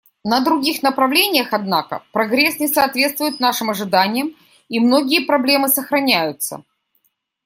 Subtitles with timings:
[0.23, 4.31] На других направлениях, однако, прогресс не соответствует нашим ожиданиям,
[4.67, 6.63] и многие проблемы сохраняются.